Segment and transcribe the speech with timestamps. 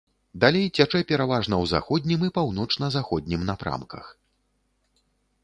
[0.43, 4.11] Далей цячэ пераважна ў заходнім і паўночна-заходнім напрамках.